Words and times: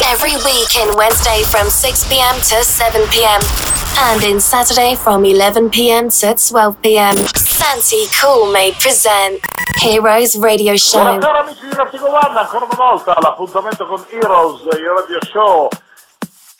Every 0.00 0.32
week 0.40 0.72
in 0.80 0.96
Wednesday 0.96 1.42
from 1.44 1.68
6 1.68 2.08
pm 2.08 2.36
to 2.36 2.64
7 2.64 3.06
pm. 3.10 3.40
And 3.98 4.24
in 4.24 4.40
Saturday 4.40 4.94
from 4.96 5.24
11 5.24 5.68
pm 5.68 6.08
to 6.08 6.34
12 6.34 6.80
pm. 6.80 7.16
Santi 7.36 8.06
Cool 8.18 8.50
may 8.50 8.72
present 8.72 9.40
Heroes 9.76 10.38
Radio 10.38 10.76
Show. 10.76 11.02
Buonasera 11.02 11.40
amici 11.40 11.68
di 11.68 11.76
Vertigo 11.76 12.08
One, 12.08 12.38
ancora 12.38 12.64
una 12.64 12.74
volta 12.74 13.14
l'appuntamento 13.20 13.86
con 13.86 14.02
Heroes, 14.08 14.62
il 14.62 14.86
radio 14.86 15.18
show. 15.30 15.68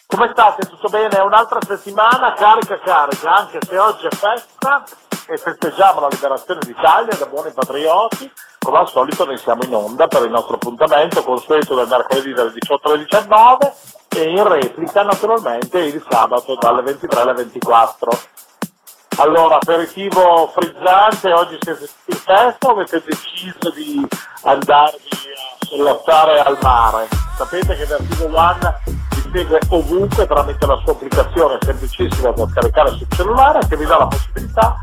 Come 0.06 0.28
state? 0.32 0.66
Tutto 0.68 0.88
bene? 0.88 1.18
Un'altra 1.20 1.58
settimana 1.66 2.34
carica 2.34 2.78
carica, 2.80 3.34
anche 3.34 3.58
se 3.66 3.78
oggi 3.78 4.06
è 4.06 4.14
festa 4.14 4.84
e 5.26 5.36
festeggiamo 5.36 6.00
la 6.00 6.08
liberazione 6.08 6.60
d'Italia 6.64 7.16
da 7.16 7.26
buoni 7.26 7.52
patrioti. 7.52 8.30
Come 8.58 8.78
al 8.78 8.88
solito 8.88 9.24
noi 9.24 9.38
siamo 9.38 9.62
in 9.64 9.74
onda 9.74 10.06
per 10.06 10.22
il 10.22 10.30
nostro 10.30 10.54
appuntamento 10.54 11.22
consueto 11.22 11.74
del 11.74 11.88
mercoledì 11.88 12.32
dalle 12.32 12.52
18 12.52 12.88
alle 12.88 13.04
19 13.04 13.74
e 14.16 14.30
in 14.30 14.46
replica 14.46 15.02
naturalmente 15.02 15.78
il 15.80 16.04
sabato 16.08 16.56
dalle 16.56 16.82
23 16.82 17.20
alle 17.20 17.32
24. 17.34 18.10
Allora, 19.18 19.56
aperitivo 19.56 20.50
frizzante, 20.54 21.32
oggi 21.32 21.58
siete 21.60 21.88
in 22.06 22.16
festa 22.16 22.68
o 22.68 22.70
avete 22.70 23.02
deciso 23.04 23.70
di 23.74 24.06
andarvi 24.42 24.96
a 24.96 25.66
sollazzare 25.66 26.40
al 26.40 26.58
mare? 26.62 27.08
Sapete 27.36 27.76
che 27.76 27.84
Vertigo 27.84 28.34
One 28.34 28.80
vi 28.84 29.30
segue 29.32 29.60
ovunque 29.68 30.26
tramite 30.26 30.66
la 30.66 30.80
sua 30.82 30.92
applicazione 30.92 31.58
semplicissima 31.60 32.30
da 32.30 32.48
scaricare 32.48 32.90
sul 32.90 33.06
cellulare 33.10 33.66
che 33.68 33.76
vi 33.76 33.84
dà 33.84 33.98
la 33.98 34.06
possibilità 34.06 34.82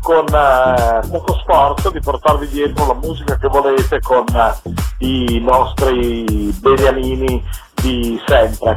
con 0.00 0.24
eh, 0.26 1.00
poco 1.10 1.38
sforzo 1.40 1.90
di 1.90 2.00
portarvi 2.00 2.48
dietro 2.48 2.86
la 2.86 2.94
musica 2.94 3.36
che 3.36 3.48
volete 3.48 4.00
con 4.00 4.24
eh, 4.28 4.54
i 4.98 5.40
nostri 5.40 6.52
beniamini 6.60 7.44
di 7.82 8.20
sempre. 8.26 8.74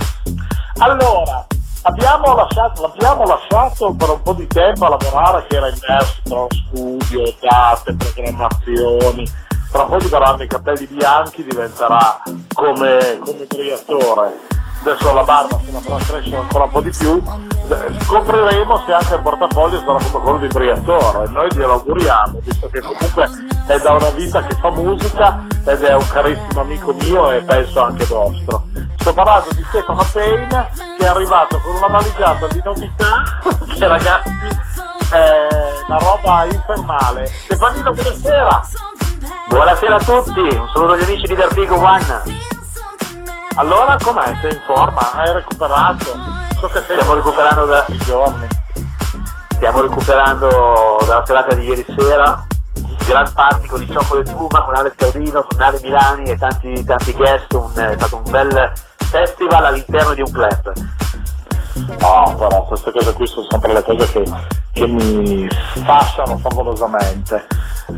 Allora, 0.78 1.46
abbiamo 1.84 2.36
lasciato, 2.36 2.82
l'abbiamo 2.82 3.26
lasciato 3.26 3.94
per 3.94 4.10
un 4.10 4.22
po' 4.22 4.34
di 4.34 4.48
tempo 4.48 4.86
a 4.86 4.90
lavorare 4.90 5.46
che 5.48 5.56
era 5.58 5.68
immerso 5.68 6.22
tra 6.24 6.46
studio, 6.50 7.34
date, 7.40 7.96
programmazioni. 7.96 9.28
Tra 9.72 9.84
un 9.84 9.90
po' 9.90 10.10
verranno 10.10 10.44
i 10.44 10.48
capelli 10.48 10.86
bianchi, 10.86 11.44
diventerà 11.44 12.22
come, 12.54 13.20
come 13.24 13.46
briatore. 13.48 14.60
Adesso 14.82 15.14
la 15.14 15.24
barba 15.24 15.60
se 15.64 15.72
la 15.72 15.80
farà 15.80 16.04
crescere 16.04 16.38
ancora 16.38 16.64
un 16.64 16.72
po' 16.72 16.82
di 16.82 16.90
più. 16.90 17.22
Eh, 17.70 18.04
Scopriremo 18.04 18.84
se 18.84 18.94
anche 18.94 19.14
il 19.14 19.22
portafoglio 19.22 19.78
sarà 19.78 20.00
come 20.10 20.24
quello 20.24 20.38
di 20.40 20.48
Briatore. 20.48 21.30
Noi 21.30 21.50
glielo 21.54 21.74
auguriamo, 21.74 22.40
visto 22.42 22.68
che 22.68 22.82
comunque 22.82 23.30
è 23.68 23.78
da 23.80 23.92
una 23.92 24.10
vita 24.10 24.42
che 24.44 24.56
fa 24.56 24.72
musica 24.72 25.46
ed 25.66 25.84
è 25.84 25.94
un 25.94 26.08
carissimo 26.08 26.62
amico 26.62 26.94
mio 26.94 27.32
e 27.32 27.42
penso 27.44 27.80
anche 27.80 28.06
vostro. 28.06 28.64
Sto 28.98 29.14
parlando 29.14 29.50
di 29.54 29.64
Stefano 29.70 30.04
Payne 30.12 30.70
che 30.98 31.06
è 31.06 31.08
arrivato 31.08 31.60
con 31.60 31.76
una 31.76 31.88
valigiata 31.88 32.48
di 32.48 32.62
novità 32.64 33.24
che 33.78 33.88
ragazzi 33.88 34.32
è 35.12 35.48
una 35.88 35.98
roba 36.00 36.46
infernale. 36.46 37.28
Stefanino, 37.28 37.94
buonasera! 37.94 38.68
Buonasera 39.48 39.96
a 39.96 40.00
tutti, 40.00 40.40
un 40.40 40.70
saluto 40.74 40.94
agli 40.94 41.04
amici 41.04 41.28
di 41.28 41.36
Vertigo 41.36 41.76
One. 41.76 42.60
Allora 43.56 43.98
com'è? 44.02 44.34
Sei 44.42 44.54
in 44.54 44.62
forma? 44.66 45.12
Hai 45.14 45.34
recuperato? 45.34 46.06
So 46.60 46.68
che 46.68 46.82
Stiamo 46.82 47.14
recuperando 47.16 47.66
da- 47.66 47.86
i 47.90 47.98
giorni. 47.98 48.48
Stiamo 49.56 49.82
recuperando 49.82 50.98
dalla 51.06 51.24
serata 51.26 51.54
di 51.56 51.66
ieri 51.66 51.86
sera, 51.98 52.46
gran 53.06 53.32
party 53.34 53.68
con 53.68 53.82
il 53.82 53.92
Ciocco 53.92 54.16
del 54.22 54.34
Puma, 54.34 54.64
con 54.64 54.76
Alex 54.76 54.94
Caudino, 54.96 55.44
con 55.48 55.62
Ale 55.62 55.80
Milani 55.84 56.30
e 56.30 56.38
tanti, 56.38 56.84
tanti 56.84 57.12
guest, 57.14 57.52
un- 57.54 57.72
è 57.76 57.94
stato 57.98 58.22
un 58.24 58.32
bel 58.32 58.72
festival 58.98 59.66
all'interno 59.66 60.14
di 60.14 60.22
un 60.22 60.32
club. 60.32 60.74
No, 62.00 62.36
però 62.38 62.64
queste 62.66 62.92
cose 62.92 63.14
qui 63.14 63.28
sono 63.28 63.46
sempre 63.50 63.74
le 63.74 63.84
cose 63.84 64.12
che, 64.12 64.24
che 64.74 64.88
mi 64.88 65.48
fasciano 65.86 66.38
favolosamente. 66.38 67.46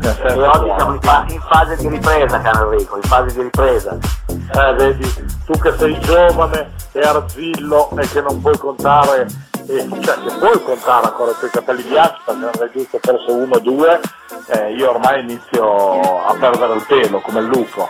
E 0.02 0.14
che- 0.22 0.30
siamo 0.76 0.92
in, 0.94 1.00
fa- 1.00 1.24
in 1.28 1.40
fase 1.40 1.76
di 1.76 1.88
ripresa, 1.88 2.40
caro 2.40 2.72
Enrico, 2.72 2.96
in 2.96 3.02
fase 3.02 3.34
di 3.34 3.42
ripresa. 3.42 3.96
Eh, 4.28 4.74
vedi, 4.74 5.14
tu 5.46 5.52
che 5.58 5.72
sei 5.76 5.98
giovane 6.00 6.72
e 6.92 7.00
arzillo 7.00 7.90
e 7.98 8.08
che 8.08 8.20
non 8.20 8.40
puoi 8.40 8.56
contare, 8.58 9.26
eh, 9.66 9.88
cioè 10.00 10.14
che 10.20 10.34
puoi 10.38 10.62
contare 10.62 11.06
ancora 11.06 11.30
i 11.30 11.34
tuoi 11.38 11.50
capelli 11.50 11.82
bianchi 11.82 12.20
perché 12.24 12.40
ne 12.40 12.46
avrai 12.48 12.70
giusto 12.72 12.98
forse 13.00 13.30
uno 13.30 13.54
o 13.54 13.58
due, 13.60 14.00
eh, 14.48 14.72
io 14.74 14.90
ormai 14.90 15.20
inizio 15.20 16.24
a 16.26 16.34
perdere 16.38 16.74
il 16.74 16.84
pelo 16.86 17.20
come 17.20 17.40
il 17.40 17.46
lupo, 17.46 17.88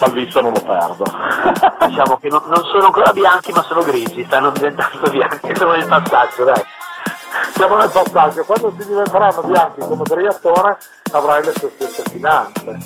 ma 0.00 0.06
il 0.06 0.12
viso 0.12 0.40
non 0.40 0.52
lo 0.52 0.60
perdo. 0.60 1.04
Diciamo 1.86 2.18
che 2.18 2.28
non, 2.28 2.42
non 2.46 2.62
sono 2.64 2.86
ancora 2.86 3.12
bianchi 3.12 3.52
ma 3.52 3.62
sono 3.62 3.82
grigi, 3.82 4.24
stanno 4.24 4.50
diventando 4.50 5.10
bianchi, 5.10 5.54
sono 5.56 5.72
nel 5.72 5.86
passaggio, 5.86 6.44
dai. 6.44 6.64
Siamo 7.54 7.76
nel 7.76 7.90
passaggio, 7.90 8.44
quando 8.44 8.72
si 8.78 8.86
diventeranno 8.86 9.42
bianchi 9.42 9.80
come 9.80 10.02
Briatore 10.02 10.78
avrai 11.12 11.44
le 11.44 11.52
tue 11.52 11.70
stesse 11.74 12.02
finanze. 12.10 12.78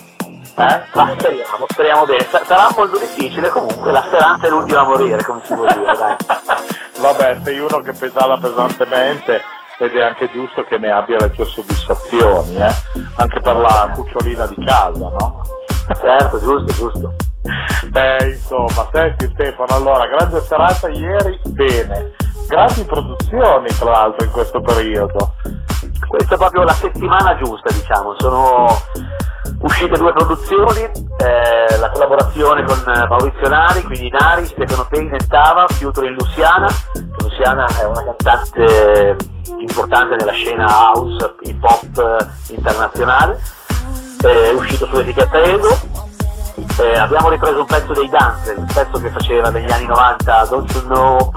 Eh? 0.56 0.82
Ma 0.94 1.14
speriamo, 1.18 1.66
speriamo 1.68 2.04
bene. 2.04 2.26
Sa- 2.30 2.44
Sarà 2.44 2.68
molto 2.76 2.98
difficile, 2.98 3.48
comunque 3.48 3.92
la 3.92 4.02
speranza 4.02 4.46
è 4.46 4.50
l'ultima 4.50 4.80
a 4.80 4.84
morire, 4.84 5.24
come 5.24 5.40
si 5.44 5.54
vuol 5.54 5.68
dire, 5.72 5.96
dai. 5.96 6.16
Vabbè, 7.00 7.38
sei 7.44 7.58
uno 7.58 7.80
che 7.80 7.92
pedala 7.92 8.36
pesantemente 8.36 9.40
ed 9.78 9.96
è 9.96 10.02
anche 10.02 10.30
giusto 10.30 10.62
che 10.64 10.76
ne 10.76 10.90
abbia 10.90 11.16
le 11.18 11.30
tue 11.30 11.46
soddisfazioni, 11.46 12.56
eh? 12.56 12.74
Anche 13.16 13.40
per 13.40 13.56
la 13.56 13.90
cucciolina 13.94 14.46
di 14.46 14.62
casa, 14.62 14.98
no? 14.98 15.42
Certo, 15.98 16.38
giusto, 16.38 16.72
giusto. 16.74 17.14
Eh, 17.94 18.26
insomma, 18.26 18.88
senti 18.92 19.30
Stefano, 19.32 19.74
allora, 19.74 20.06
grande 20.06 20.42
serata 20.42 20.88
ieri, 20.88 21.40
bene. 21.46 22.12
Grandi 22.46 22.84
produzioni, 22.84 23.68
tra 23.78 23.90
l'altro, 23.90 24.26
in 24.26 24.32
questo 24.32 24.60
periodo. 24.60 25.34
Questa 26.06 26.34
è 26.34 26.38
proprio 26.38 26.62
la 26.62 26.72
settimana 26.72 27.36
giusta, 27.36 27.70
diciamo. 27.72 28.14
Sono 28.18 28.66
uscite 29.60 29.96
due 29.96 30.12
produzioni, 30.12 30.80
eh, 30.82 31.78
la 31.78 31.90
collaborazione 31.90 32.64
con 32.64 32.82
Maurizio 32.84 33.48
Nari, 33.48 33.82
quindi 33.82 34.10
Nari, 34.10 34.46
Stefano 34.46 34.86
Payne 34.88 35.16
e 35.16 35.26
Tava, 35.26 35.66
featuring 35.68 36.18
Luciana. 36.18 36.68
Luciana 37.18 37.66
è 37.80 37.84
una 37.84 38.04
cantante 38.04 39.16
importante 39.58 40.16
nella 40.16 40.32
scena 40.32 40.66
house, 40.66 41.34
hip 41.42 41.62
hop 41.62 41.98
eh, 41.98 42.52
internazionale. 42.54 43.40
È 44.20 44.50
uscito 44.52 44.86
sull'etichetta 44.86 45.42
Ego. 45.42 45.78
Eh, 46.78 46.98
abbiamo 46.98 47.28
ripreso 47.28 47.60
un 47.60 47.66
pezzo 47.66 47.92
dei 47.92 48.08
Dancer, 48.08 48.56
un 48.58 48.66
pezzo 48.66 49.00
che 49.00 49.10
faceva 49.10 49.50
negli 49.50 49.70
anni 49.70 49.86
90, 49.86 50.44
Don't 50.46 50.72
You 50.72 50.84
Know 50.84 51.30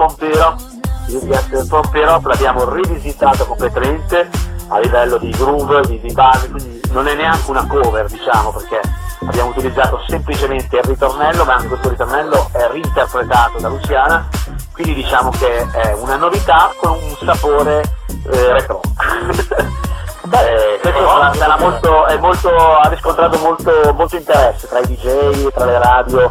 Up, 2.14 2.24
l'abbiamo 2.26 2.68
rivisitato 2.70 3.44
completamente 3.44 4.28
a 4.68 4.78
livello 4.78 5.18
di 5.18 5.30
groove, 5.30 5.82
di, 5.86 6.00
di 6.00 6.12
base, 6.12 6.50
quindi 6.50 6.80
non 6.90 7.06
è 7.06 7.14
neanche 7.14 7.50
una 7.50 7.66
cover 7.66 8.06
diciamo 8.06 8.52
perché 8.52 8.80
abbiamo 9.26 9.50
utilizzato 9.50 10.02
semplicemente 10.06 10.76
il 10.76 10.84
ritornello, 10.84 11.44
ma 11.44 11.54
anche 11.54 11.68
questo 11.68 11.88
ritornello 11.88 12.48
è 12.52 12.66
reinterpretato 12.68 13.58
da 13.58 13.68
Luciana, 13.68 14.28
quindi 14.72 14.94
diciamo 14.94 15.30
che 15.30 15.70
è 15.70 15.92
una 15.94 16.16
novità 16.16 16.72
con 16.76 16.92
un 16.92 17.16
sapore 17.24 17.82
eh, 18.30 18.52
retro. 18.52 18.80
Beh, 20.24 20.78
questo 20.80 21.06
sarà, 21.34 21.58
molto, 21.58 22.06
è 22.06 22.16
molto, 22.16 22.48
ha 22.78 22.88
riscontrato 22.88 23.38
molto, 23.38 23.92
molto 23.94 24.16
interesse 24.16 24.66
tra 24.66 24.78
i 24.78 24.86
DJ, 24.86 25.48
tra 25.52 25.66
le 25.66 25.78
radio, 25.78 26.30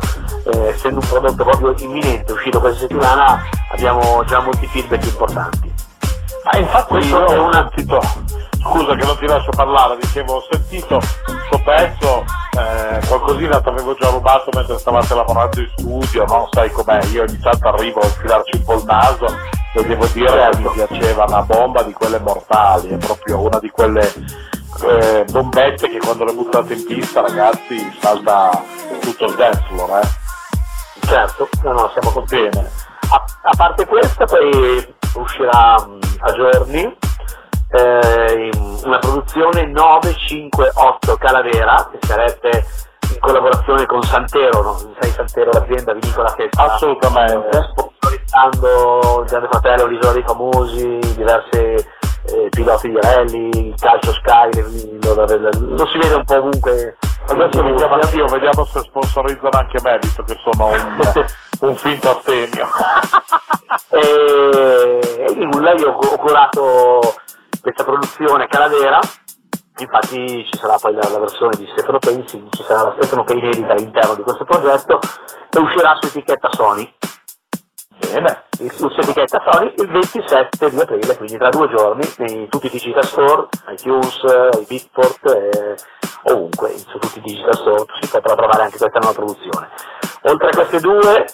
eh, 0.51 0.67
essendo 0.69 0.99
un 0.99 1.07
prodotto 1.07 1.43
proprio 1.43 1.75
imminente, 1.77 2.31
uscito 2.31 2.59
questa 2.59 2.79
settimana, 2.79 3.43
abbiamo 3.71 4.23
già 4.25 4.39
molti 4.39 4.65
feedback 4.65 5.05
importanti. 5.05 5.71
Ah, 6.45 6.57
infatti 6.57 6.87
Questo 6.95 7.17
io 7.17 7.25
è 7.25 7.39
ho 7.39 7.43
una- 7.45 7.69
sentito, 7.73 8.01
scusa 8.61 8.95
che 8.95 9.05
non 9.05 9.17
ti 9.17 9.25
lascio 9.27 9.51
parlare, 9.55 9.97
dicevo, 9.99 10.35
ho 10.35 10.43
sentito 10.51 10.99
questo 11.23 11.61
pezzo, 11.63 12.25
eh, 12.59 12.99
qualcosina 13.07 13.61
ti 13.61 13.69
avevo 13.69 13.95
già 13.95 14.09
rubato 14.09 14.49
mentre 14.53 14.77
stavate 14.77 15.15
lavorando 15.15 15.59
in 15.61 15.69
studio, 15.77 16.25
non 16.25 16.47
sai 16.51 16.69
com'è, 16.71 17.01
io 17.05 17.23
ogni 17.23 17.39
tanto 17.39 17.67
arrivo 17.69 18.01
a 18.01 18.05
infilarci 18.05 18.57
un 18.57 18.63
po' 18.63 18.73
il 18.73 18.83
naso 18.85 19.25
e 19.75 19.83
devo 19.85 20.05
dire 20.07 20.49
che 20.51 20.57
mi 20.57 20.69
piaceva 20.73 21.23
una 21.25 21.41
bomba 21.43 21.81
di 21.83 21.93
quelle 21.93 22.19
mortali, 22.19 22.89
è 22.89 22.97
proprio 22.97 23.39
una 23.41 23.59
di 23.59 23.69
quelle 23.69 24.13
eh, 24.83 25.25
bombette 25.31 25.87
che 25.89 25.97
quando 25.99 26.25
le 26.25 26.33
buttate 26.33 26.73
in 26.73 26.85
pista 26.85 27.21
ragazzi 27.21 27.95
salta 28.01 28.49
tutto 29.01 29.25
il 29.25 29.35
dance 29.35 29.63
floor, 29.69 29.99
eh. 30.03 30.21
Certo, 31.05 31.47
no, 31.63 31.71
no, 31.71 31.89
siamo 31.93 32.09
contenti. 32.11 32.57
Bene. 32.57 32.69
A, 33.09 33.23
a 33.43 33.51
parte 33.55 33.85
questa 33.85 34.25
poi 34.25 34.95
uscirà 35.15 35.75
mh, 35.85 35.99
a 36.19 36.31
giorni 36.33 36.97
eh, 37.71 38.49
una 38.83 38.99
produzione 38.99 39.65
958 39.65 41.15
Calavera, 41.17 41.89
che 41.91 41.97
sarebbe 42.05 42.65
in 43.13 43.19
collaborazione 43.19 43.85
con 43.85 44.01
Santero, 44.03 44.61
no? 44.61 44.77
sai 44.99 45.09
Santero 45.11 45.51
l'azienda 45.51 45.93
vinicola 45.93 46.33
che 46.35 46.49
sta 46.51 46.73
Assolutamente. 46.73 47.57
eh, 47.57 47.63
sponsorizzando 47.71 49.21
il 49.21 49.25
Grande 49.27 49.47
Fratello, 49.49 49.85
l'Isola 49.87 50.13
dei 50.13 50.23
Famosi, 50.23 50.99
diversi 51.15 51.87
eh, 52.25 52.49
piloti 52.49 52.89
di 52.89 52.99
rally, 53.01 53.49
il 53.49 53.75
calcio 53.77 54.11
Sky, 54.13 54.99
lo, 55.01 55.13
lo- 55.13 55.85
si 55.87 55.97
vede 55.97 56.15
un 56.15 56.23
po' 56.25 56.37
ovunque 56.37 56.97
Adesso 57.25 57.73
chiama 57.75 57.95
anch'io, 57.95 58.25
vediamo 58.25 58.65
se 58.65 58.79
sponsorizzano 58.81 59.57
anche 59.57 59.79
me, 59.81 59.97
visto 60.01 60.23
che 60.23 60.37
sono 60.43 60.67
un, 60.67 60.99
un 61.69 61.75
finto 61.75 62.09
astemio. 62.09 62.67
e, 63.89 64.99
e 65.29 65.45
nulla, 65.45 65.71
io 65.73 65.91
ho 65.91 66.17
curato 66.17 67.15
questa 67.61 67.85
produzione 67.85 68.47
caladera, 68.47 68.99
infatti 69.77 70.45
ci 70.51 70.57
sarà 70.57 70.75
poi 70.77 70.93
la, 70.95 71.09
la 71.09 71.19
versione 71.19 71.55
di 71.57 71.67
Stefano 71.71 71.99
Pensi, 71.99 72.45
ci 72.49 72.63
sarà 72.63 72.83
la 72.83 72.95
Stefano 72.99 73.23
inedita 73.29 73.71
all'interno 73.71 74.15
di 74.15 74.21
questo 74.21 74.43
progetto 74.43 74.99
e 75.49 75.59
uscirà 75.59 75.97
su 76.01 76.07
etichetta 76.07 76.49
Sony. 76.51 76.93
Bene, 78.11 78.43
su 78.69 78.85
etichetta 78.85 79.41
Sony 79.49 79.73
il 79.77 79.89
27 79.89 80.69
di 80.69 80.79
aprile, 80.79 81.17
quindi 81.17 81.37
tra 81.37 81.49
due 81.49 81.67
giorni, 81.69 82.03
in 82.17 82.49
tutti 82.49 82.67
i 82.67 82.69
digital 82.69 83.03
store, 83.03 83.47
iTunes, 83.69 84.21
i 84.59 84.65
Beatport, 84.67 85.25
eh, 85.25 85.75
ovunque, 86.31 86.69
su 86.77 86.97
tutti 86.99 87.19
i 87.19 87.21
digital 87.21 87.55
store 87.55 87.85
si 88.01 88.09
potrà 88.09 88.35
trovare 88.35 88.63
anche 88.63 88.77
questa 88.77 88.99
nuova 88.99 89.15
produzione. 89.15 89.69
Oltre 90.23 90.49
a 90.49 90.55
queste 90.55 90.79
due, 90.79 91.25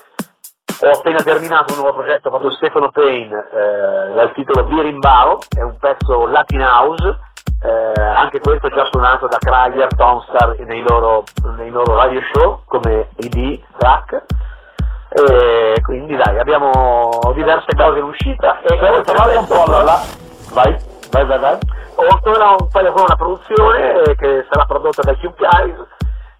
ho 0.81 0.89
appena 0.91 1.21
terminato 1.21 1.73
un 1.73 1.79
nuovo 1.79 1.97
progetto 1.97 2.29
fatto 2.29 2.51
Stefano 2.51 2.89
Payne 2.89 3.49
eh, 3.51 4.13
dal 4.13 4.31
titolo 4.33 4.63
Birimbao, 4.65 5.39
è 5.57 5.61
un 5.61 5.77
pezzo 5.77 6.27
Latin 6.27 6.61
House, 6.61 7.19
eh, 7.61 8.01
anche 8.01 8.39
questo 8.39 8.69
già 8.69 8.87
suonato 8.89 9.27
da 9.27 9.37
Kryer, 9.37 9.93
Tonstar 9.93 10.57
nei 10.59 10.81
loro, 10.87 11.23
nei 11.57 11.69
loro 11.69 11.95
radio 11.95 12.21
show 12.33 12.61
come 12.65 13.09
ID 13.17 13.59
track. 13.77 14.23
E 15.11 15.81
quindi 15.81 16.15
dai, 16.15 16.37
abbiamo 16.37 17.09
diverse 17.33 17.75
cose 17.75 17.97
in 17.97 18.05
uscita 18.05 18.61
e 18.61 18.77
Devo 18.77 19.01
trovare 19.01 19.35
un 19.37 19.47
po' 19.47 19.65
la... 19.65 19.99
Vai, 20.53 20.77
vai, 21.09 21.25
vai, 21.25 21.39
vai. 21.39 21.57
Ho 21.95 22.07
ancora 22.07 22.49
un, 22.51 22.67
poi 22.69 22.85
ancora 22.85 23.03
una 23.05 23.15
produzione 23.15 24.01
eh, 24.03 24.15
che 24.15 24.45
sarà 24.49 24.65
prodotta 24.65 25.01
da 25.01 25.15
Cube 25.15 25.35
Guys 25.35 25.75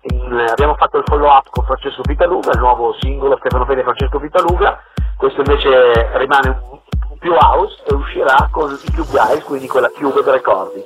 in, 0.02 0.46
abbiamo 0.50 0.76
fatto 0.76 0.98
il 0.98 1.04
follow 1.06 1.28
up 1.28 1.50
con 1.50 1.66
Francesco 1.66 2.02
Vitaluga, 2.04 2.52
il 2.52 2.60
nuovo 2.60 2.96
singolo 3.00 3.38
Stefano 3.40 3.66
Fede 3.66 3.82
e 3.82 3.84
Francesco 3.84 4.20
Vitaluga, 4.20 4.82
questo 5.18 5.42
invece 5.42 6.18
rimane 6.18 6.50
un, 6.50 6.80
un 7.10 7.18
più 7.18 7.34
house 7.34 7.84
e 7.86 7.94
uscirà 7.94 8.48
con 8.52 8.72
i 8.72 8.92
Cube 8.94 9.10
Guys, 9.12 9.44
quindi 9.44 9.68
con 9.68 9.82
la 9.82 9.92
Cube 9.94 10.22
Recording. 10.24 10.86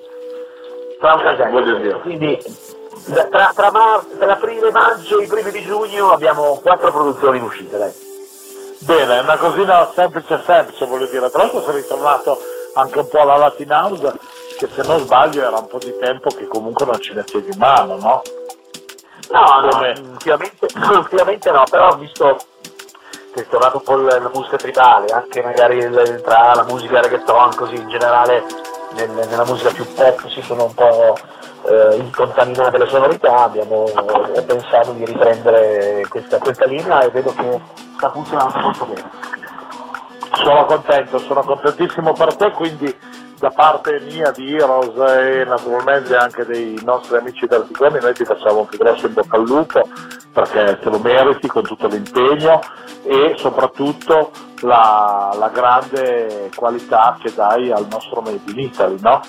Tra 0.99 1.13
un 1.13 1.21
casello. 1.21 1.99
Quindi 1.99 2.39
tra, 3.03 3.51
tra, 3.53 3.71
mar- 3.71 4.05
tra 4.17 4.33
aprile 4.33 4.71
maggio 4.71 5.19
e 5.19 5.23
i 5.23 5.27
primi 5.27 5.51
di 5.51 5.63
giugno 5.63 6.11
abbiamo 6.11 6.59
quattro 6.61 6.91
produzioni 6.91 7.37
in 7.37 7.43
uscita. 7.43 7.77
Dai. 7.77 7.93
Bene, 8.79 9.19
una 9.19 9.37
cosina 9.37 9.91
semplice 9.95 10.41
semplice 10.45 10.85
voglio 10.85 11.05
dire, 11.07 11.29
tra 11.29 11.43
l'altro 11.43 11.63
sei 11.63 11.75
ritornato 11.75 12.37
anche 12.73 12.99
un 12.99 13.07
po' 13.07 13.19
alla 13.19 13.37
Latin 13.37 13.71
House, 13.71 14.13
che 14.57 14.67
se 14.73 14.81
non 14.83 14.99
sbaglio 14.99 15.41
era 15.45 15.57
un 15.57 15.67
po' 15.67 15.77
di 15.77 15.95
tempo 15.99 16.29
che 16.29 16.47
comunque 16.47 16.85
non 16.85 16.99
ci 16.99 17.13
mettevi 17.13 17.51
in 17.51 17.57
mano, 17.57 17.97
no? 17.97 18.21
No, 19.29 19.59
no, 19.61 20.11
ultimamente, 20.11 20.67
ultimamente 20.91 21.51
no, 21.51 21.63
però 21.69 21.91
ho 21.91 21.97
visto 21.97 22.37
che 23.33 23.41
è 23.41 23.47
tornato 23.47 23.77
un 23.77 23.83
po' 23.83 23.95
la, 23.95 24.19
la 24.19 24.31
musica 24.33 24.57
tribale, 24.57 25.07
anche 25.07 25.41
magari 25.41 25.77
il, 25.77 26.21
tra 26.23 26.53
la 26.53 26.63
musica 26.63 27.01
reggaeton, 27.01 27.55
così 27.55 27.75
in 27.75 27.89
generale 27.89 28.43
nel, 28.93 29.09
nella 29.09 29.45
musica 29.45 29.71
più 29.71 29.91
pop 29.93 30.27
si 30.27 30.41
sono 30.41 30.65
un 30.65 30.73
po' 30.73 31.17
eh, 31.65 31.95
incontaminate 31.95 32.77
le 32.77 32.87
sonorità, 32.87 33.43
abbiamo 33.43 33.85
pensato 34.45 34.91
di 34.91 35.05
riprendere 35.05 36.05
questa, 36.09 36.37
questa 36.37 36.65
linea 36.65 37.01
e 37.01 37.09
vedo 37.09 37.33
che 37.33 37.59
sta 37.95 38.11
funzionando 38.11 38.59
molto 38.59 38.85
bene. 38.85 39.42
Sono 40.35 40.65
contento, 40.65 41.19
sono 41.19 41.41
contentissimo 41.41 42.13
per 42.13 42.35
te, 42.35 42.51
quindi 42.51 42.95
da 43.43 43.49
parte 43.49 43.99
mia 44.09 44.31
di 44.31 44.55
Heroes 44.55 44.95
e 44.97 45.43
naturalmente 45.43 46.15
anche 46.15 46.45
dei 46.45 46.79
nostri 46.83 47.17
amici 47.17 47.45
d'Articoni 47.45 47.99
noi 47.99 48.13
ti 48.13 48.23
facciamo 48.23 48.59
un 48.59 48.65
più 48.65 48.77
grosso 48.77 49.07
in 49.07 49.13
bocca 49.13 49.35
al 49.35 49.43
lupo 49.43 49.81
perché 50.31 50.79
te 50.81 50.89
lo 50.89 50.97
meriti 50.99 51.47
con 51.47 51.63
tutto 51.63 51.87
l'impegno 51.87 52.61
e 53.03 53.35
soprattutto 53.37 54.31
la, 54.61 55.35
la 55.37 55.49
grande 55.49 56.49
qualità 56.55 57.17
che 57.21 57.33
dai 57.33 57.69
al 57.71 57.87
nostro 57.91 58.21
Made 58.21 58.49
in 58.51 58.59
Italy, 58.59 58.97
no? 59.01 59.19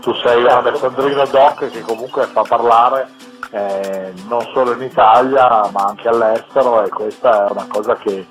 Tu 0.00 0.14
sei 0.14 0.42
un 0.42 0.48
Alessandrino 0.48 1.26
Doc 1.26 1.68
che 1.70 1.80
comunque 1.80 2.26
fa 2.26 2.42
parlare 2.42 3.08
eh, 3.50 4.12
non 4.28 4.42
solo 4.52 4.72
in 4.72 4.82
Italia 4.82 5.68
ma 5.72 5.86
anche 5.88 6.08
all'estero 6.08 6.84
e 6.84 6.88
questa 6.88 7.48
è 7.48 7.50
una 7.50 7.66
cosa 7.68 7.96
che, 7.96 8.26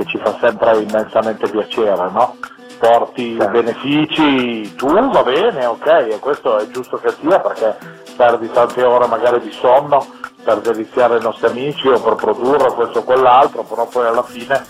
che 0.00 0.06
ci 0.06 0.18
fa 0.18 0.36
sempre 0.40 0.78
immensamente 0.78 1.48
piacere, 1.50 2.10
no? 2.10 2.36
porti 2.78 3.36
certo. 3.36 3.50
benefici 3.50 4.74
tu 4.74 4.88
va 4.88 5.22
bene, 5.22 5.66
ok, 5.66 5.86
e 5.86 6.18
questo 6.18 6.58
è 6.58 6.66
giusto 6.70 6.96
che 6.96 7.14
sia 7.20 7.38
perché 7.40 7.76
perdi 8.16 8.50
tante 8.50 8.82
ore 8.82 9.06
magari 9.06 9.40
di 9.40 9.52
sonno 9.52 10.06
per 10.42 10.60
deliziare 10.60 11.18
i 11.18 11.20
nostri 11.20 11.48
amici 11.48 11.86
o 11.88 12.00
per 12.00 12.14
produrre 12.14 12.72
questo 12.72 13.00
o 13.00 13.04
quell'altro, 13.04 13.64
però 13.64 13.86
poi 13.86 14.06
alla 14.06 14.22
fine 14.22 14.64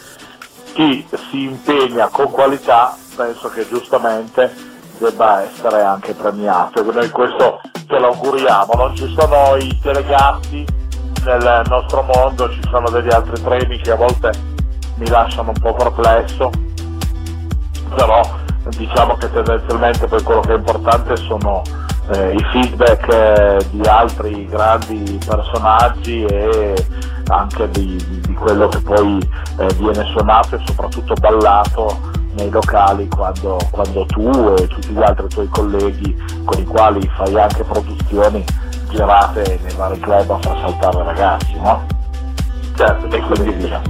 chi 0.72 1.06
si 1.30 1.44
impegna 1.44 2.08
con 2.08 2.30
qualità 2.30 2.96
penso 3.14 3.48
che 3.50 3.68
giustamente 3.68 4.52
debba 4.98 5.42
essere 5.42 5.82
anche 5.82 6.12
premiato 6.14 6.80
e 6.80 6.92
noi 6.92 7.10
questo 7.10 7.60
ce 7.86 7.98
l'auguriamo, 7.98 8.72
non 8.74 8.96
ci 8.96 9.08
sono 9.16 9.54
i 9.56 9.78
telegatti 9.80 10.66
nel 11.24 11.62
nostro 11.68 12.02
mondo, 12.02 12.50
ci 12.50 12.62
sono 12.68 12.90
degli 12.90 13.12
altri 13.12 13.40
treni 13.40 13.78
che 13.78 13.92
a 13.92 13.96
volte 13.96 14.49
mi 14.96 15.08
lasciano 15.08 15.52
un 15.54 15.60
po' 15.60 15.74
perplesso 15.74 16.50
però 17.94 18.20
diciamo 18.76 19.14
che 19.16 19.30
tendenzialmente 19.30 20.06
poi 20.06 20.22
quello 20.22 20.40
che 20.40 20.52
è 20.52 20.56
importante 20.56 21.16
sono 21.16 21.62
eh, 22.12 22.34
i 22.34 22.44
feedback 22.52 23.12
eh, 23.12 23.66
di 23.70 23.80
altri 23.86 24.46
grandi 24.46 25.18
personaggi 25.24 26.24
e 26.24 26.86
anche 27.28 27.68
di, 27.70 27.96
di, 27.96 28.20
di 28.20 28.34
quello 28.34 28.68
che 28.68 28.80
poi 28.80 29.18
eh, 29.58 29.74
viene 29.74 30.04
suonato 30.06 30.56
e 30.56 30.60
soprattutto 30.64 31.14
ballato 31.14 32.18
nei 32.34 32.50
locali 32.50 33.08
quando, 33.08 33.58
quando, 33.70 34.06
tu 34.06 34.54
e 34.58 34.66
tutti 34.66 34.88
gli 34.88 35.02
altri 35.02 35.28
tuoi 35.28 35.48
colleghi 35.48 36.16
con 36.44 36.58
i 36.58 36.64
quali 36.64 37.08
fai 37.16 37.38
anche 37.38 37.64
produzioni 37.64 38.44
girate 38.90 39.58
nei 39.62 39.74
vari 39.74 39.98
club 40.00 40.30
a 40.30 40.38
far 40.38 40.58
saltare 40.58 41.04
ragazzi, 41.04 41.54
no? 41.60 41.86
Certo, 42.76 43.14
e 43.14 43.20
quindi 43.20 43.50
via. 43.52 43.80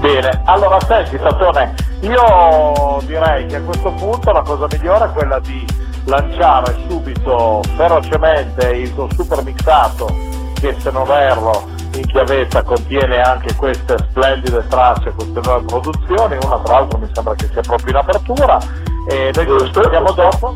Bene, 0.00 0.40
allora 0.46 0.78
senti 0.86 1.18
Tatone, 1.18 1.74
io 2.00 3.00
direi 3.04 3.44
che 3.44 3.56
a 3.56 3.60
questo 3.60 3.90
punto 3.92 4.32
la 4.32 4.40
cosa 4.40 4.66
migliore 4.70 5.04
è 5.04 5.10
quella 5.10 5.38
di 5.40 5.62
lanciare 6.04 6.74
subito 6.88 7.60
ferocemente 7.76 8.70
il 8.70 8.94
tuo 8.94 9.08
super 9.12 9.42
mixato 9.44 10.06
che 10.54 10.74
se 10.78 10.90
non 10.90 11.06
erro 11.10 11.64
in 11.96 12.06
chiavetta 12.06 12.62
contiene 12.62 13.20
anche 13.20 13.54
queste 13.56 13.98
splendide 14.08 14.66
tracce, 14.68 15.12
queste 15.12 15.38
nuove 15.44 15.64
produzioni, 15.66 16.38
una 16.44 16.58
tra 16.60 16.78
l'altro 16.78 16.98
mi 16.98 17.10
sembra 17.12 17.34
che 17.34 17.50
sia 17.52 17.60
proprio 17.60 17.90
in 17.90 17.96
apertura 17.96 18.58
e 19.06 19.30
noi 19.34 19.46
ci 19.46 19.64
risentiamo 19.64 20.12
dopo. 20.12 20.54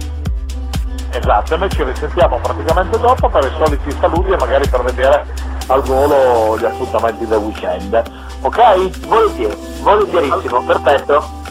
Esatto, 1.11 1.57
noi 1.59 1.69
ci 1.69 1.83
risentiamo 1.83 2.39
praticamente 2.39 2.99
dopo 2.99 3.29
per 3.29 3.45
i 3.45 3.53
soliti 3.59 3.95
saluti 4.01 4.31
e 4.31 4.37
magari 4.37 4.67
per 4.67 4.83
vedere 4.85 5.27
al 5.67 5.83
volo 5.83 6.59
gli 6.59 6.65
appuntamenti 6.65 7.27
del 7.27 7.39
weekend. 7.39 8.24
Ok? 8.45 9.07
Volentieri, 9.07 9.57
volentierissimo, 9.81 10.63
perfetto. 10.65 11.43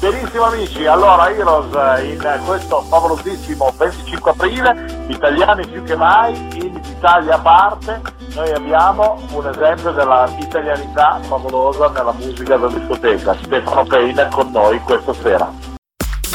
Benissimo 0.00 0.42
amici, 0.42 0.84
allora 0.84 1.30
Heroes 1.30 2.02
in 2.02 2.42
questo 2.44 2.82
favolosissimo 2.82 3.72
25 3.78 4.30
aprile, 4.32 5.04
italiani 5.06 5.66
più 5.68 5.84
che 5.84 5.94
mai, 5.94 6.34
in 6.56 6.80
Italia 6.84 7.36
a 7.36 7.38
parte, 7.38 8.02
noi 8.34 8.52
abbiamo 8.52 9.18
un 9.30 9.46
esempio 9.46 9.92
della 9.92 10.28
italianità 10.38 11.20
favolosa 11.22 11.88
nella 11.90 12.12
musica 12.12 12.56
della 12.56 12.72
discoteca, 12.72 13.36
Stefano 13.42 13.84
Peina 13.84 14.26
con 14.26 14.50
noi 14.50 14.80
questa 14.80 15.14
sera. 15.14 15.48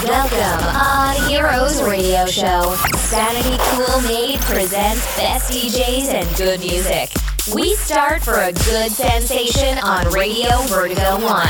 Welcome 0.03 0.65
on 0.73 1.29
Heroes 1.29 1.83
Radio 1.83 2.25
Show. 2.27 2.73
Sanity 2.95 3.57
Cool 3.75 4.01
Made 4.03 4.39
presents 4.47 5.05
best 5.17 5.51
DJs 5.51 6.13
and 6.13 6.35
good 6.37 6.59
music. 6.61 7.30
We 7.49 7.73
start 7.73 8.21
for 8.21 8.35
a 8.35 8.53
good 8.53 8.91
sensation 8.91 9.79
on 9.79 10.07
Radio 10.11 10.61
Vertigo 10.67 11.19
1. 11.19 11.47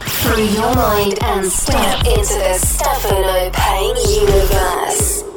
Free 0.00 0.46
your 0.46 0.74
mind 0.74 1.22
and 1.22 1.44
step 1.46 1.98
into 2.06 2.32
the 2.32 2.54
Stefano 2.54 3.50
Payne 3.52 3.96
universe. 4.08 5.27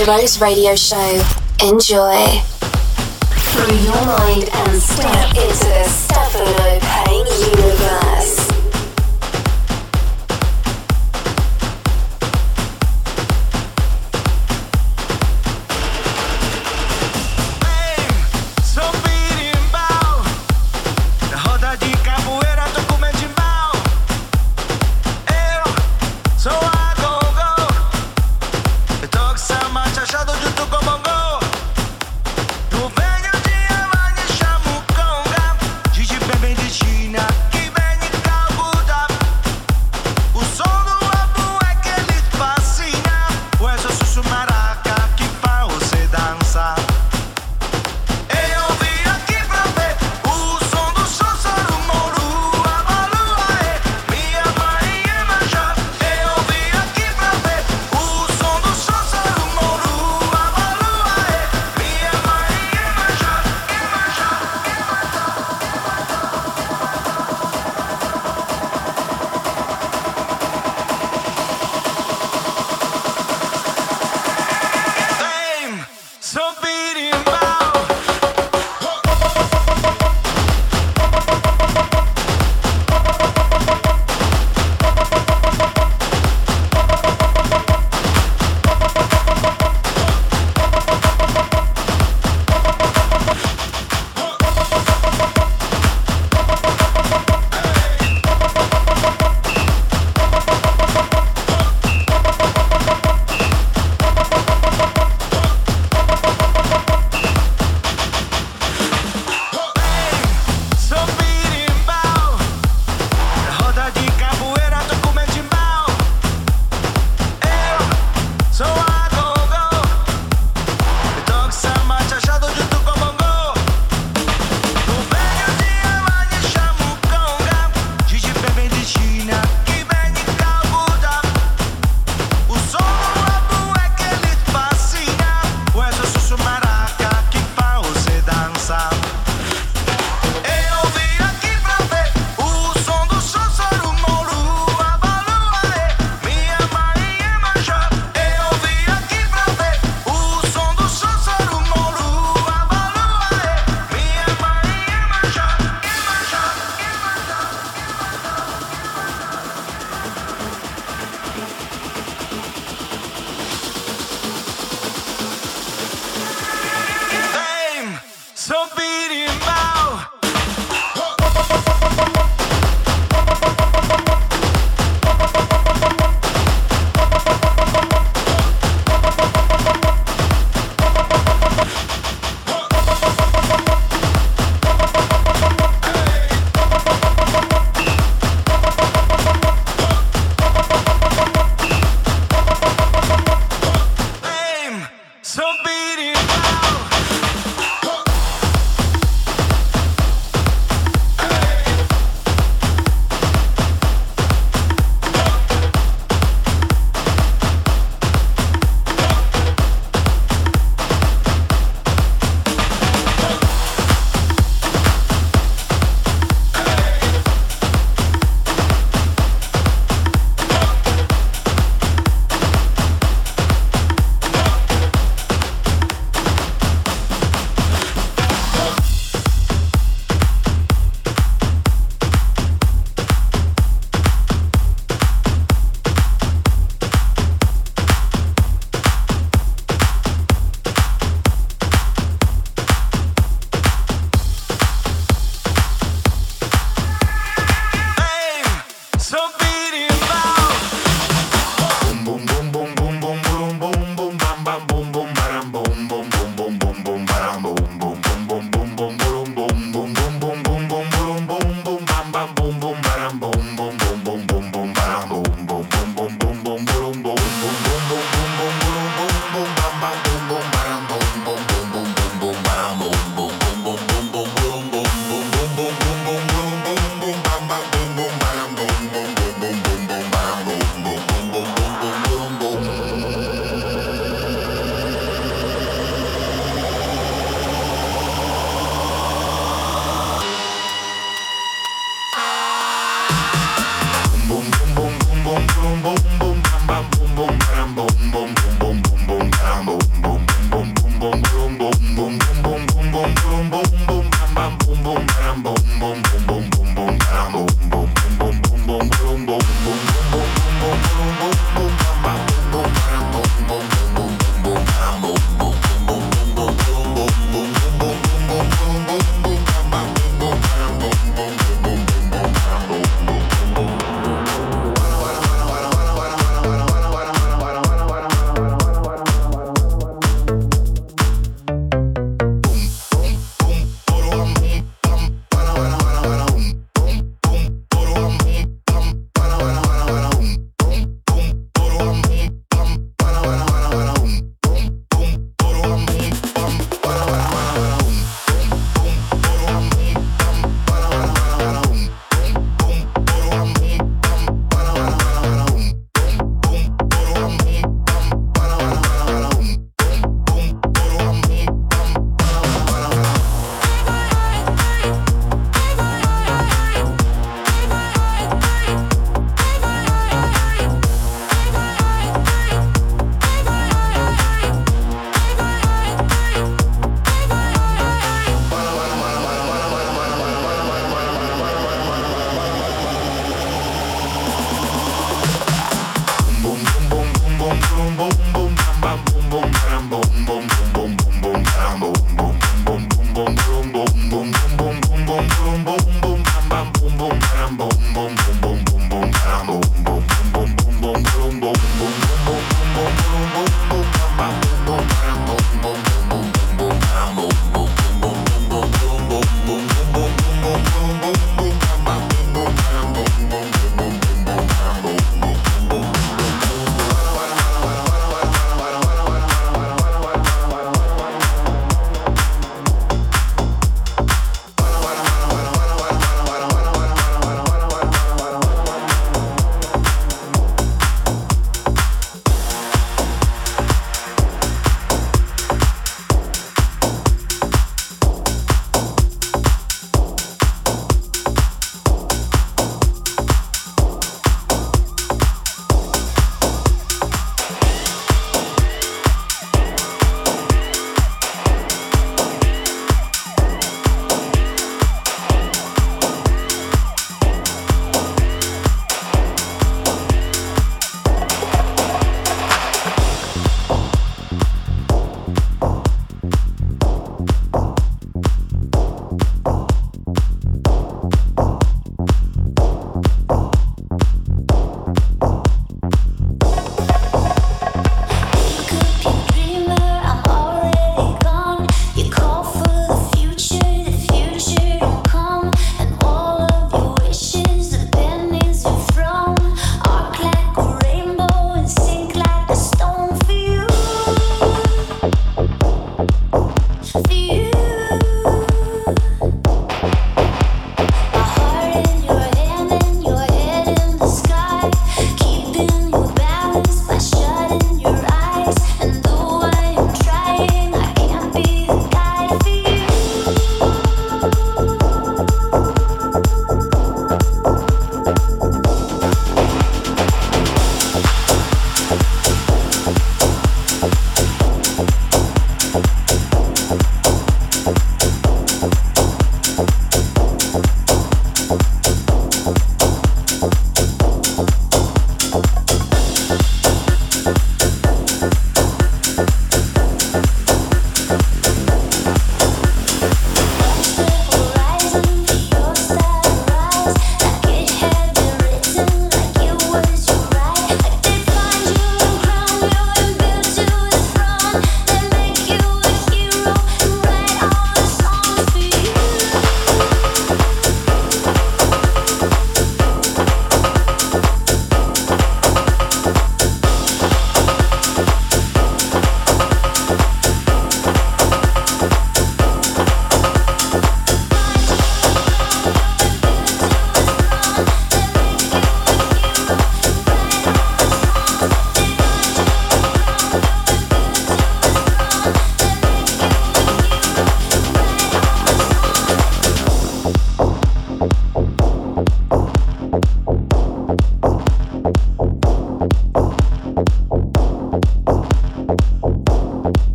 Rainbows 0.00 0.40
Radio 0.40 0.74
Show. 0.74 1.22
Enjoy. 1.62 2.40
Through 3.52 3.76
your 3.80 4.02
mind 4.06 4.48
and 4.50 4.80
step 4.80 5.28
into 5.36 5.64
this 5.66 5.99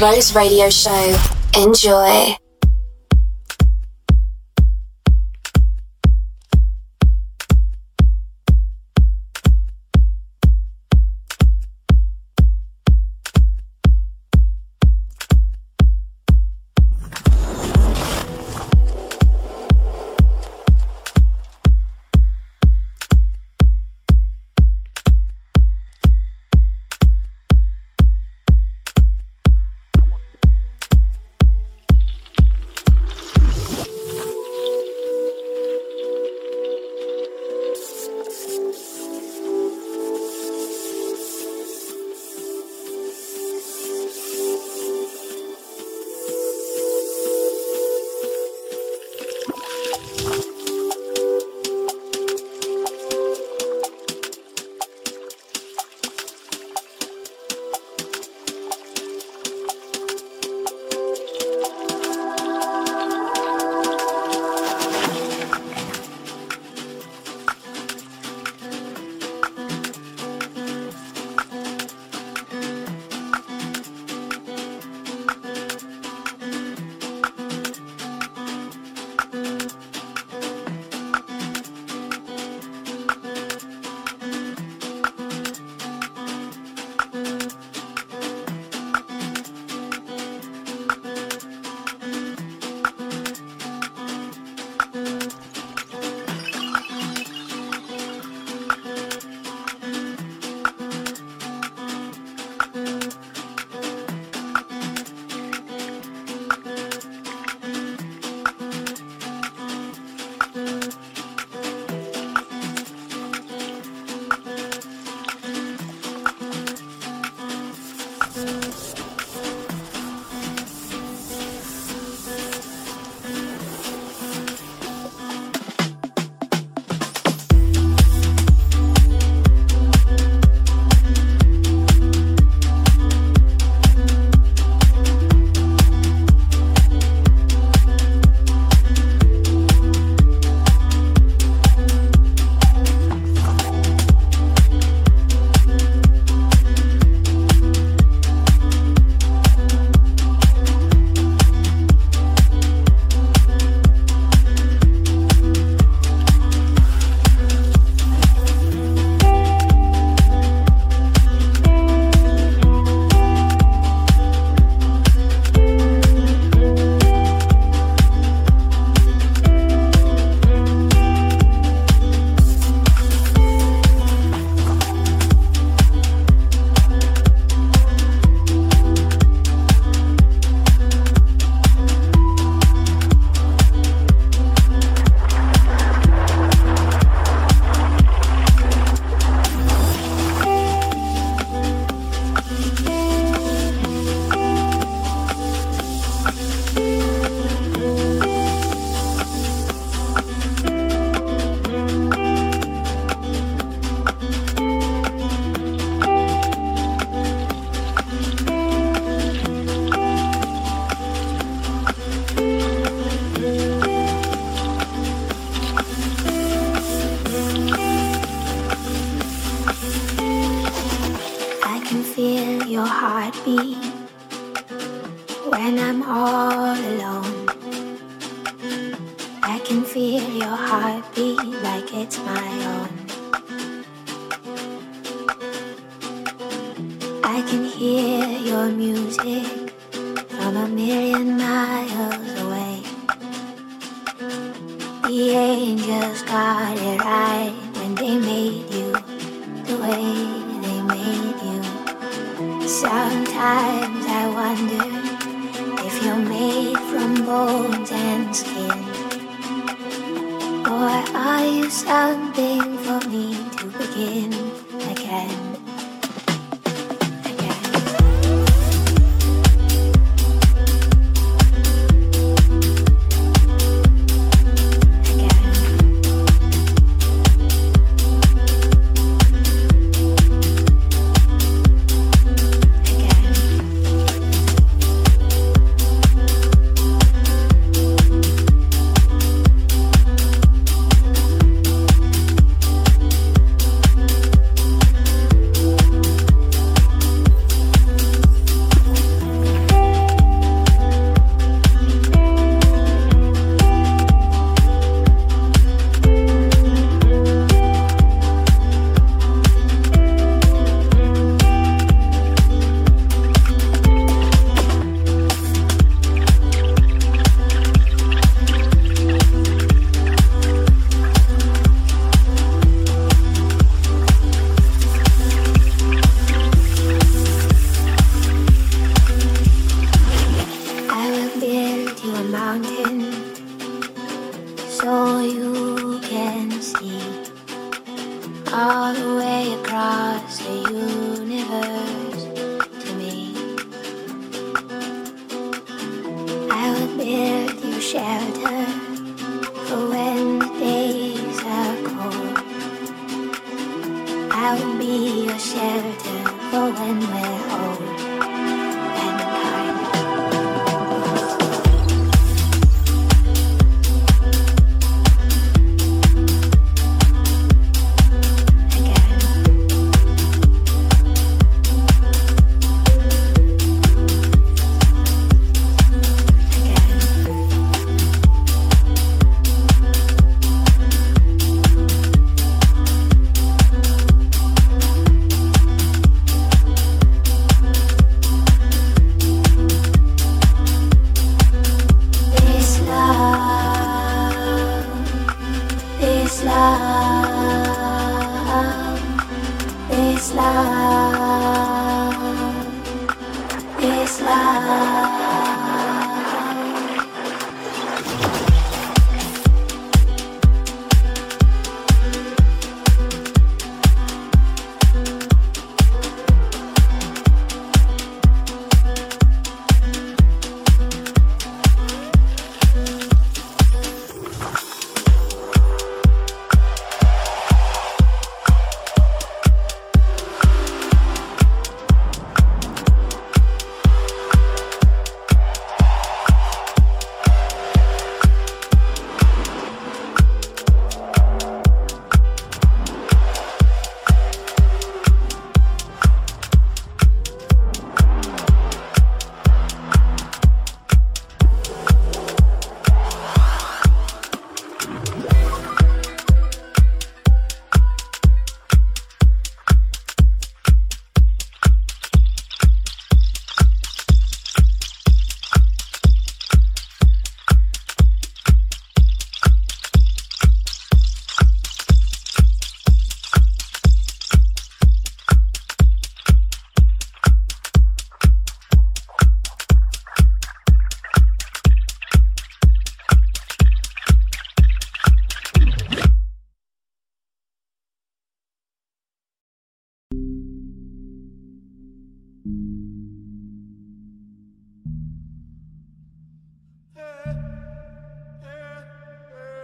listening 0.00 0.22
to 0.22 0.32
the 0.32 0.34
Heroes 0.34 0.34
Radio 0.34 0.70
Show. 0.70 1.16
Enjoy. 1.56 2.39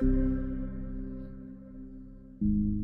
thank 0.00 0.12
you 2.40 2.75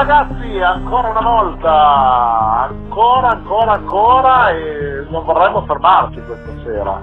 ragazzi, 0.00 0.58
ancora 0.60 1.08
una 1.10 1.20
volta, 1.20 2.68
ancora, 2.68 3.28
ancora, 3.28 3.72
ancora 3.72 4.50
e 4.50 5.06
non 5.10 5.24
vorremmo 5.24 5.64
fermarci 5.66 6.22
questa 6.22 6.50
sera, 6.64 7.02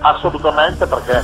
assolutamente 0.00 0.86
perché 0.86 1.22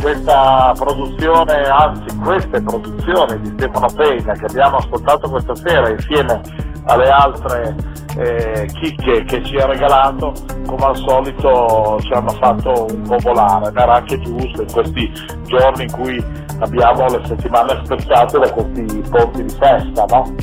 questa 0.00 0.72
produzione, 0.76 1.62
anzi 1.64 2.16
queste 2.18 2.62
produzioni 2.62 3.40
di 3.40 3.48
Stefano 3.48 3.88
Pegna 3.96 4.32
che 4.34 4.44
abbiamo 4.44 4.76
ascoltato 4.76 5.28
questa 5.28 5.56
sera 5.56 5.88
insieme 5.88 6.40
alle 6.86 7.08
altre 7.08 7.74
eh, 8.16 8.66
chicche 8.74 9.24
che 9.24 9.42
ci 9.42 9.56
ha 9.56 9.66
regalato, 9.66 10.32
come 10.66 10.84
al 10.84 10.96
solito 10.96 11.98
ci 12.00 12.12
hanno 12.12 12.30
fatto 12.40 12.86
un 12.90 13.02
po' 13.02 13.16
volare, 13.20 13.70
ma 13.72 13.82
era 13.82 13.94
anche 13.94 14.18
giusto 14.20 14.62
in 14.62 14.72
questi 14.72 15.12
giorni 15.46 15.84
in 15.84 15.92
cui 15.92 16.24
abbiamo 16.60 17.06
le 17.06 17.20
settimane 17.26 17.80
spezzate 17.84 18.38
da 18.38 18.50
questi 18.50 19.02
ponti 19.10 19.42
di 19.42 19.54
festa, 19.58 20.04
no? 20.08 20.34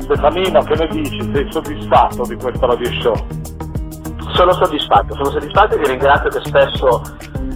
Stefanino, 0.00 0.60
che 0.62 0.74
ne 0.74 0.88
dici? 0.88 1.30
Sei 1.32 1.46
soddisfatto 1.50 2.24
di 2.26 2.36
questo 2.36 2.66
radio 2.66 2.90
show? 3.00 3.14
Sono 4.34 4.52
soddisfatto, 4.52 5.14
sono 5.14 5.30
soddisfatto 5.30 5.74
e 5.74 5.78
vi 5.78 5.86
ringrazio 5.86 6.30
che 6.30 6.40
spesso 6.42 7.02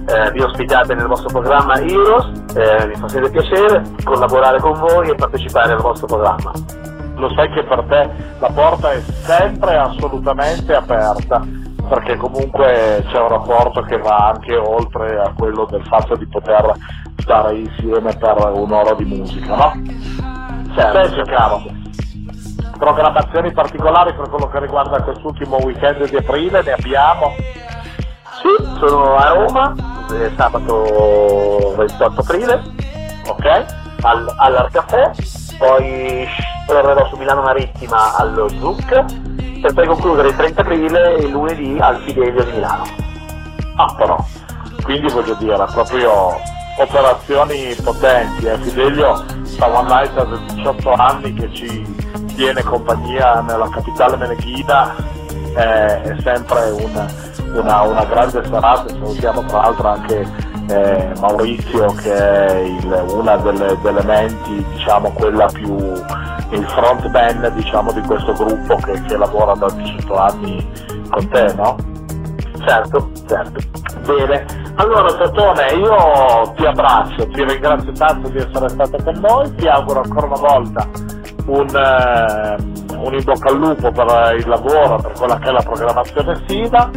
eh, 0.07 0.31
vi 0.33 0.43
ospitate 0.43 0.95
nel 0.95 1.07
vostro 1.07 1.29
programma 1.29 1.75
Heroes, 1.81 2.31
eh, 2.55 2.87
mi 2.87 2.95
fa 2.95 3.09
sempre 3.09 3.31
piacere 3.31 3.83
collaborare 4.05 4.61
con 4.61 4.79
voi 4.79 5.09
e 5.09 5.15
partecipare 5.15 5.73
al 5.73 5.81
vostro 5.81 6.07
programma. 6.07 6.53
Lo 7.17 7.33
sai 7.35 7.49
che 7.51 7.63
per 7.65 7.85
te 7.89 8.11
la 8.39 8.51
porta 8.51 8.93
è 8.93 9.01
sempre 9.01 9.77
assolutamente 9.77 10.75
aperta, 10.75 11.43
perché 11.89 12.17
comunque 12.17 13.05
c'è 13.09 13.21
un 13.21 13.29
rapporto 13.29 13.83
che 13.83 13.99
va 13.99 14.33
anche 14.35 14.57
oltre 14.57 15.19
a 15.19 15.33
quello 15.37 15.67
del 15.71 15.85
fatto 15.87 16.17
di 16.17 16.27
poter 16.27 16.73
stare 17.19 17.57
insieme 17.57 18.15
per 18.17 18.51
un'ora 18.53 18.95
di 18.95 19.05
musica, 19.05 19.55
no? 19.55 19.73
Certo, 20.75 21.15
Senti 21.15 21.31
caro, 21.31 21.63
programmazioni 22.79 23.53
particolari 23.53 24.13
per 24.15 24.29
quello 24.29 24.49
che 24.49 24.59
riguarda 24.59 25.03
quest'ultimo 25.03 25.59
weekend 25.63 26.09
di 26.09 26.17
aprile 26.17 26.63
ne 26.63 26.73
abbiamo? 26.73 27.33
Sì, 28.43 28.77
sono 28.79 29.15
a 29.15 29.29
Roma, 29.29 29.75
sabato 30.37 31.75
28 31.77 32.21
aprile, 32.21 32.63
Ok? 33.29 33.83
al, 34.03 34.35
all'Arcafè, 34.37 35.11
poi 35.59 36.27
tornerò 36.67 37.07
su 37.09 37.17
Milano 37.17 37.43
Marittima 37.43 38.17
allo 38.17 38.49
Zuc, 38.49 39.05
per 39.61 39.73
poi 39.73 39.87
concludere 39.87 40.29
il 40.29 40.37
30 40.37 40.61
aprile 40.61 41.15
il 41.15 41.31
lunedì 41.31 41.77
al 41.81 41.97
Fidelio 41.99 42.43
di 42.45 42.51
Milano. 42.53 42.85
Ah 43.77 43.93
però, 43.97 44.17
quindi 44.83 45.13
voglio 45.13 45.35
dire, 45.35 45.65
proprio 45.73 46.37
operazioni 46.79 47.75
potenti, 47.83 48.47
eh. 48.47 48.59
Fidelio 48.59 49.25
fa 49.57 49.69
One 49.69 49.89
Night 49.89 50.13
da 50.15 50.25
18 50.55 50.93
anni 50.93 51.33
che 51.35 51.53
ci 51.53 51.97
tiene 52.35 52.63
compagnia 52.63 53.41
nella 53.41 53.69
capitale 53.69 54.17
meneghina, 54.17 54.95
eh, 55.57 56.03
è 56.03 56.17
sempre 56.23 56.71
un- 56.71 57.07
una, 57.55 57.83
una 57.83 58.05
grande 58.05 58.43
serata, 58.45 58.89
salutiamo 58.89 59.45
tra 59.45 59.61
l'altro 59.61 59.89
anche 59.89 60.53
eh, 60.69 61.13
Maurizio 61.21 61.93
che 61.93 62.13
è 62.15 62.55
il- 62.61 63.05
una 63.11 63.37
delle, 63.37 63.79
delle 63.83 64.03
menti, 64.03 64.65
diciamo 64.73 65.11
quella 65.11 65.47
più 65.47 65.77
il 66.55 66.65
frontman 66.69 67.53
diciamo, 67.55 67.93
di 67.93 68.01
questo 68.03 68.33
gruppo 68.33 68.77
che, 68.77 69.01
che 69.03 69.17
lavora 69.17 69.55
da 69.55 69.69
18 69.71 70.15
anni 70.17 70.73
con 71.11 71.29
te, 71.29 71.55
no? 71.57 71.77
Certo, 72.67 73.11
certo. 73.27 73.61
Bene, 74.07 74.45
allora 74.77 75.13
Totone 75.15 75.67
io 75.73 76.53
ti 76.57 76.65
abbraccio, 76.65 77.27
ti 77.29 77.45
ringrazio 77.45 77.93
tanto 77.93 78.29
di 78.29 78.39
essere 78.39 78.69
stato 78.69 78.97
con 79.03 79.15
noi, 79.21 79.55
ti 79.55 79.67
auguro 79.67 80.03
ancora 80.03 80.27
una 80.27 80.41
volta 80.41 80.89
un, 81.47 81.69
eh, 81.69 82.97
un 82.97 83.15
in 83.15 83.25
bocca 83.25 83.51
al 83.51 83.59
lupo 83.59 83.91
per 83.91 84.37
il 84.39 84.49
lavoro, 84.49 84.97
per 84.97 85.13
quella 85.13 85.39
che 85.39 85.49
è 85.49 85.53
la 85.53 85.63
programmazione 85.63 86.33
estiva, 86.33 86.91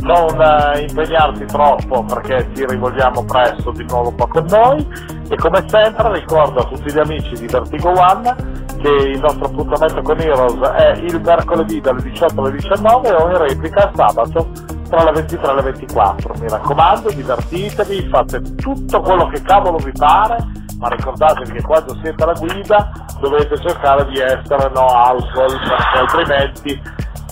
non 0.00 0.40
eh, 0.40 0.80
impegnarti 0.80 1.44
troppo 1.46 2.04
perché 2.04 2.50
ti 2.52 2.66
rivolgiamo 2.66 3.24
presto 3.24 3.70
di 3.70 3.84
nuovo 3.88 4.12
qua 4.12 4.28
con 4.28 4.44
noi 4.48 4.86
e 5.28 5.36
come 5.36 5.64
sempre 5.68 6.12
ricordo 6.12 6.60
a 6.60 6.64
tutti 6.64 6.92
gli 6.92 6.98
amici 6.98 7.34
di 7.34 7.46
Vertigo 7.46 7.90
One 7.90 8.63
il 8.88 9.20
nostro 9.20 9.46
appuntamento 9.46 10.02
con 10.02 10.20
Heroes 10.20 10.58
è 10.70 10.90
il 10.98 11.20
mercoledì 11.20 11.80
dalle 11.80 12.02
18 12.02 12.40
alle 12.40 12.52
19 12.52 13.10
o 13.12 13.30
in 13.30 13.38
replica 13.38 13.90
sabato 13.94 14.50
tra 14.88 15.04
le 15.04 15.12
23 15.12 15.50
e 15.50 15.54
le 15.54 15.62
24. 15.62 16.34
Mi 16.40 16.48
raccomando, 16.48 17.10
divertitevi, 17.10 18.08
fate 18.08 18.42
tutto 18.56 19.00
quello 19.00 19.26
che 19.28 19.40
cavolo 19.42 19.78
vi 19.78 19.92
pare, 19.92 20.36
ma 20.78 20.88
ricordatevi 20.88 21.52
che 21.52 21.62
quando 21.62 21.94
siete 22.02 22.22
alla 22.22 22.34
guida 22.34 22.90
dovete 23.20 23.56
cercare 23.58 24.04
di 24.06 24.18
essere 24.18 24.70
no 24.74 24.86
alcol, 24.86 25.58
perché 25.58 25.98
altrimenti 25.98 26.82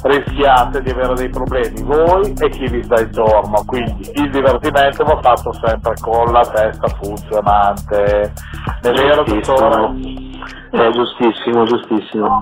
rischiate 0.03 0.83
di 0.83 0.91
avere 0.91 1.15
dei 1.15 1.29
problemi 1.29 1.83
voi 1.83 2.33
e 2.33 2.49
chi 2.49 2.67
vi 2.69 2.83
sta 2.83 3.01
intorno. 3.01 3.63
Quindi 3.67 4.11
il 4.15 4.31
divertimento 4.31 5.05
va 5.05 5.19
fatto 5.21 5.53
sempre 5.65 5.95
con 6.01 6.33
la 6.33 6.45
testa 6.45 6.89
funzionante. 7.01 8.33
È 8.81 8.91
vero, 8.91 9.23
dottore? 9.23 10.32
È 10.70 10.90
giustissimo, 10.90 11.64
giustissimo. 11.64 12.40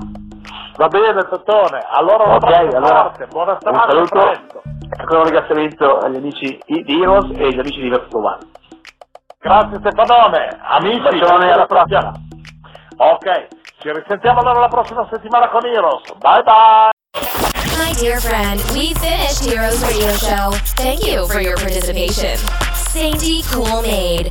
Va 0.76 0.88
bene, 0.88 1.22
Totone. 1.28 1.84
Allora, 1.90 2.24
un 2.24 2.30
Ok, 2.32 2.42
abbraccio 2.44 2.76
allora, 2.76 3.02
forte, 3.02 3.26
buona 3.26 3.52
Un 3.52 3.58
serata, 3.60 3.84
a 3.84 3.90
saluto, 3.90 4.30
ecco 4.30 5.16
un 5.16 5.24
ringraziamento 5.24 5.98
agli 5.98 6.16
amici 6.16 6.58
di 6.66 6.84
Heroes 6.86 7.30
e 7.36 7.44
agli 7.44 7.58
amici 7.58 7.80
di 7.80 7.92
One. 8.12 8.38
Grazie 9.38 9.78
Stefanone, 9.78 10.58
amici, 10.62 11.00
Bacione, 11.00 11.52
alla 11.52 11.66
prossima. 11.66 12.12
Ok, 12.96 13.46
ci 13.80 13.92
risentiamo 13.92 14.40
allora 14.40 14.60
la 14.60 14.68
prossima 14.68 15.06
settimana 15.10 15.48
con 15.48 15.64
Heroes. 15.64 16.02
Bye 16.18 16.42
bye! 16.42 16.90
My 17.78 17.92
dear 17.94 18.20
friend, 18.20 18.60
we 18.72 18.92
finished 18.94 19.44
Heroes 19.44 19.82
Radio 19.82 20.12
Show. 20.16 20.52
Thank 20.76 21.06
you 21.06 21.26
for 21.26 21.40
your 21.40 21.56
participation. 21.56 22.36
Sainty 22.74 23.42
Cool 23.52 23.82
Maid 23.82 24.30